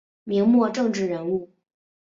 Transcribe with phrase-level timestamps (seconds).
[0.23, 1.51] 明末政治人物。